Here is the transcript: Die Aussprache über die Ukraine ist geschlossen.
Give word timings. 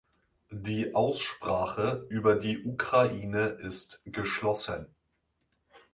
Die 0.55 0.95
Aussprache 0.95 2.07
über 2.09 2.33
die 2.35 2.63
Ukraine 2.63 3.45
ist 3.61 4.01
geschlossen. 4.05 4.87